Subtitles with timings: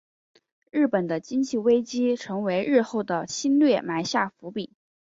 [0.71, 4.71] 日本的经济危机成为日后的侵略埋下伏笔。